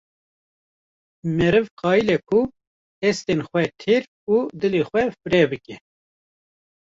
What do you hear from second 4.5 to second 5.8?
dilê xwe fireh bike.